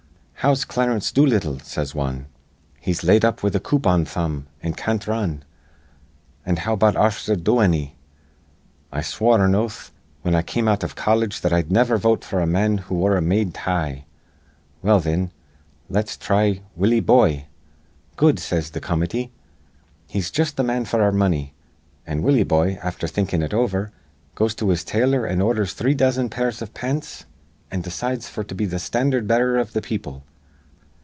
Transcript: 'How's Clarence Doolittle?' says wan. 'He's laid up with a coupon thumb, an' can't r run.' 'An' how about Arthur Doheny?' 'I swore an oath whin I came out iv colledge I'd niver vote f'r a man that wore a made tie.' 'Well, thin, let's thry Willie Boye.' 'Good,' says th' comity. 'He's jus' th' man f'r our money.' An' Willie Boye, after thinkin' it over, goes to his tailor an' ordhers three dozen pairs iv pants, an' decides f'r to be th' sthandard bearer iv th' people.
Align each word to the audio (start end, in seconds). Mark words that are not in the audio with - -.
'How's 0.43 0.65
Clarence 0.65 1.11
Doolittle?' 1.11 1.59
says 1.59 1.93
wan. 1.93 2.25
'He's 2.79 3.03
laid 3.03 3.23
up 3.23 3.43
with 3.43 3.55
a 3.55 3.59
coupon 3.59 4.05
thumb, 4.05 4.47
an' 4.63 4.73
can't 4.73 5.07
r 5.07 5.13
run.' 5.13 5.43
'An' 6.47 6.55
how 6.55 6.73
about 6.73 6.95
Arthur 6.95 7.35
Doheny?' 7.35 7.93
'I 8.91 9.01
swore 9.01 9.45
an 9.45 9.53
oath 9.53 9.91
whin 10.23 10.33
I 10.33 10.41
came 10.41 10.67
out 10.67 10.83
iv 10.83 10.95
colledge 10.95 11.45
I'd 11.45 11.71
niver 11.71 11.99
vote 11.99 12.21
f'r 12.21 12.41
a 12.41 12.47
man 12.47 12.77
that 12.77 12.89
wore 12.89 13.15
a 13.15 13.21
made 13.21 13.53
tie.' 13.53 14.05
'Well, 14.81 14.99
thin, 14.99 15.29
let's 15.91 16.15
thry 16.15 16.61
Willie 16.75 17.01
Boye.' 17.01 17.45
'Good,' 18.15 18.39
says 18.39 18.71
th' 18.71 18.81
comity. 18.81 19.29
'He's 20.07 20.31
jus' 20.31 20.51
th' 20.53 20.65
man 20.65 20.85
f'r 20.85 21.03
our 21.03 21.11
money.' 21.11 21.53
An' 22.07 22.23
Willie 22.23 22.41
Boye, 22.41 22.79
after 22.81 23.05
thinkin' 23.07 23.43
it 23.43 23.53
over, 23.53 23.91
goes 24.33 24.55
to 24.55 24.69
his 24.69 24.83
tailor 24.83 25.23
an' 25.27 25.39
ordhers 25.39 25.73
three 25.73 25.93
dozen 25.93 26.31
pairs 26.31 26.63
iv 26.63 26.73
pants, 26.73 27.25
an' 27.69 27.81
decides 27.81 28.27
f'r 28.27 28.47
to 28.47 28.55
be 28.55 28.65
th' 28.65 28.79
sthandard 28.81 29.27
bearer 29.27 29.59
iv 29.59 29.73
th' 29.73 29.83
people. 29.83 30.23